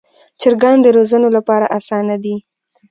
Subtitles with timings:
[0.41, 2.35] چرګان د روزنې لپاره اسانه دي.